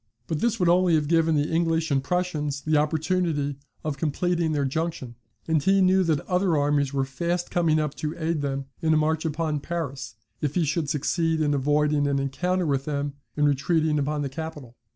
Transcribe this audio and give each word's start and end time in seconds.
But 0.25 0.39
this 0.39 0.59
would 0.59 0.67
only 0.67 0.95
have 0.95 1.07
given 1.07 1.35
the 1.35 1.47
English 1.51 1.91
and 1.91 2.03
Prussians 2.03 2.61
the 2.61 2.75
opportunity 2.75 3.59
of 3.83 3.99
completing 3.99 4.51
their 4.51 4.65
junction; 4.65 5.13
and 5.47 5.61
he 5.61 5.79
knew 5.79 6.01
that 6.05 6.21
other 6.21 6.57
armies 6.57 6.91
were 6.91 7.05
fast 7.05 7.51
coming 7.51 7.77
up 7.79 7.93
to 7.97 8.17
aid 8.17 8.41
them 8.41 8.65
in 8.81 8.95
a 8.95 8.97
march 8.97 9.25
upon 9.25 9.59
Paris, 9.59 10.15
if 10.41 10.55
he 10.55 10.65
should 10.65 10.89
succeed 10.89 11.39
in 11.39 11.53
avoiding 11.53 12.07
an 12.07 12.17
encounter 12.17 12.65
with 12.65 12.85
them, 12.85 13.13
and 13.37 13.47
retreating 13.47 13.99
upon 13.99 14.23
the 14.23 14.29
capital. 14.29 14.75